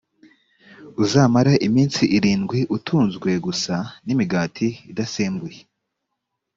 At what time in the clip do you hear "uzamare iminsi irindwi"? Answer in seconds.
1.03-2.59